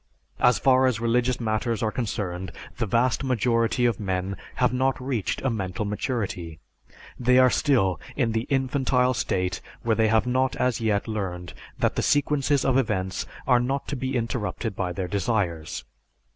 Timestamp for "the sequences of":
11.97-12.79